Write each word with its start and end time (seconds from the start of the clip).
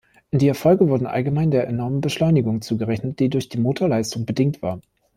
Die 0.31 0.47
Erfolge 0.47 0.89
wurden 0.89 1.05
allgemein 1.05 1.51
der 1.51 1.67
enormen 1.67 2.01
Beschleunigung 2.01 2.61
zugerechnet, 2.63 3.19
die 3.19 3.29
durch 3.29 3.49
die 3.49 3.59
Motorleistung 3.59 4.25
bedingt 4.25 4.63
war. 4.63 4.81